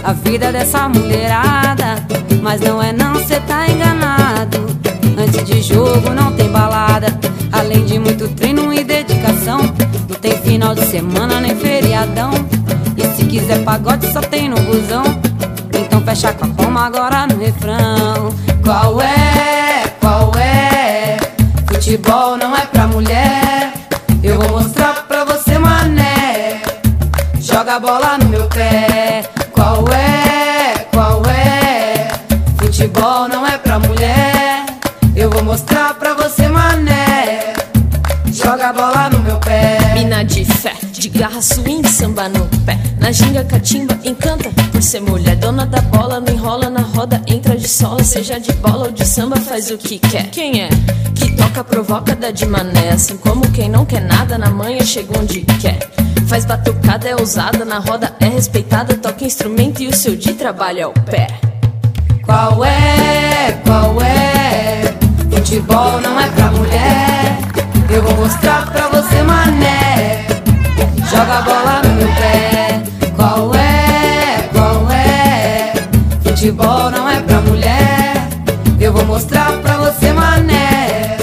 a 0.02 0.14
vida 0.14 0.50
dessa 0.50 0.88
mulherada, 0.88 2.08
mas 2.42 2.62
não 2.62 2.82
é 2.82 2.94
não, 2.94 3.16
cê 3.28 3.38
tá 3.42 3.68
enganado. 3.68 4.66
Antes 5.18 5.44
de 5.44 5.62
jogo 5.62 6.12
não 6.12 6.32
tem 6.32 6.50
balada, 6.50 7.08
além 7.52 7.84
de 7.84 8.00
muito 8.00 8.30
treino 8.30 8.72
e 8.72 8.82
dedicação. 8.82 9.60
Não 10.08 10.16
tem 10.22 10.32
final 10.38 10.74
de 10.74 10.86
semana 10.86 11.42
nem 11.42 11.54
feriadão. 11.54 12.32
E 12.96 13.04
se 13.14 13.26
quiser 13.26 13.66
pagode 13.66 14.10
só 14.14 14.22
tem 14.22 14.48
no 14.48 14.56
busão. 14.62 15.04
Então 15.74 16.00
fecha 16.00 16.32
com 16.32 16.46
a 16.46 16.48
palma 16.48 16.86
agora 16.86 17.28
no 17.28 17.38
refrão. 17.38 18.47
A 27.78 27.80
bola 27.80 28.18
no 28.18 28.30
meu 28.30 28.48
pé. 28.48 29.24
Qual 29.52 29.88
é? 29.90 30.88
Qual 30.92 31.22
é? 31.28 32.08
Futebol 32.58 33.28
não 33.28 33.46
é 33.46 33.56
pra 33.60 33.78
mulher. 33.78 34.66
Eu 35.16 35.30
vou 35.30 35.44
mostrar 35.44 35.94
pra 35.94 36.16
você, 36.16 36.48
mané. 36.48 37.54
Joga 38.34 38.70
a 38.70 38.74
bola 38.74 39.10
no 39.12 39.20
meu 39.20 39.38
pé. 39.38 39.78
Mina 39.94 40.26
de 40.26 40.44
fé, 40.44 40.74
de 40.92 41.08
garra, 41.10 41.40
swing, 41.40 41.88
samba 41.88 42.28
no 42.28 42.48
pé. 42.66 42.80
Na 43.00 43.12
ginga, 43.12 43.44
catimba, 43.44 43.96
encanta 44.04 44.50
por 44.72 44.82
ser 44.82 45.02
mulher. 45.02 45.36
Dona 45.36 45.68
da 45.68 45.82
bola, 45.82 46.20
não 46.20 46.34
enrola 46.34 46.72
na 46.72 46.82
roda, 46.82 47.22
entra 47.28 47.56
de 47.56 47.68
sola. 47.68 48.04
Seja 48.04 48.40
de 48.40 48.54
bola 48.54 48.86
ou 48.86 48.92
de 48.92 49.06
samba, 49.06 49.36
faz 49.36 49.70
o 49.70 49.78
que 49.78 50.00
quer. 50.00 50.32
Quem 50.32 50.64
é? 50.64 50.70
Que 51.14 51.32
toca, 51.36 51.64
provoca, 51.64 52.16
dá 52.16 52.32
de 52.32 52.48
mané. 52.48 52.90
Assim 52.90 53.18
como 53.18 53.48
quem 53.52 53.70
não 53.70 53.86
quer 53.86 54.02
nada, 54.02 54.36
na 54.36 54.50
manhã 54.50 54.84
chega 54.84 55.20
onde 55.20 55.42
quer. 55.62 55.78
Faz 56.28 56.44
batucada, 56.44 57.08
é 57.08 57.16
ousada, 57.16 57.64
na 57.64 57.80
roda 57.80 58.14
é 58.20 58.26
respeitada. 58.26 58.96
Toca 58.96 59.24
instrumento 59.24 59.82
e 59.82 59.88
o 59.88 59.96
seu 59.96 60.16
de 60.16 60.34
trabalho 60.34 60.80
é 60.80 60.86
o 60.88 60.92
pé. 60.92 61.28
Qual 62.26 62.66
é? 62.66 63.60
Qual 63.66 64.02
é? 64.02 64.82
Futebol 65.32 66.02
não 66.02 66.20
é 66.20 66.28
pra 66.30 66.52
mulher. 66.52 67.40
Eu 67.90 68.04
vou 68.04 68.16
mostrar 68.18 68.70
pra 68.70 68.90
você, 68.90 69.24
mané. 69.24 70.26
Joga 71.10 71.38
a 71.38 71.42
bola 71.42 71.82
no 71.84 71.94
meu 71.94 72.08
pé. 72.10 72.84
Qual 73.16 73.56
é? 73.56 74.50
Qual 74.52 74.92
é? 74.92 75.74
Futebol 76.24 76.92
não 76.92 77.10
é 77.10 77.22
pra 77.22 77.42
mulher. 77.42 78.28
Eu 78.80 78.92
vou 78.92 79.06
mostrar 79.06 79.54
pra 79.62 79.78
você, 79.78 80.12
mané. 80.12 81.18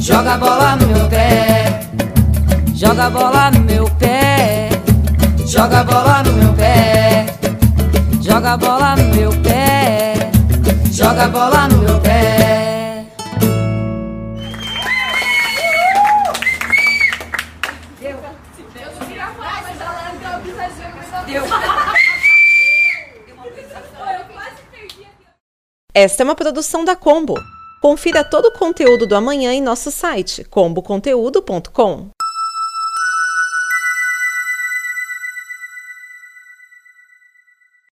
Joga 0.00 0.32
a 0.32 0.38
bola 0.38 0.76
no 0.76 0.86
meu 0.86 1.06
pé. 1.08 1.82
Joga 2.74 3.04
a 3.04 3.10
bola 3.10 3.50
no 3.50 3.60
meu 3.60 3.66
pé. 3.66 3.71
Joga 5.62 5.78
a 5.78 5.84
bola 5.84 6.22
no 6.24 6.32
meu 6.32 6.52
pé. 6.54 7.26
Joga 8.20 8.52
a 8.54 8.56
bola 8.56 8.96
no 8.96 9.14
meu 9.14 9.30
pé. 9.42 10.14
Joga 10.90 11.22
a 11.22 11.28
bola 11.28 11.68
no 11.68 11.78
meu 11.78 12.00
pé. 12.00 13.06
Esta 25.94 26.22
é 26.22 26.24
uma 26.24 26.34
produção 26.34 26.84
da 26.84 26.96
Combo. 26.96 27.34
Confira 27.80 28.24
todo 28.24 28.46
o 28.46 28.58
conteúdo 28.58 29.06
do 29.06 29.14
amanhã 29.14 29.52
em 29.52 29.62
nosso 29.62 29.92
site 29.92 30.42
comboconteúdo.com. 30.42 32.10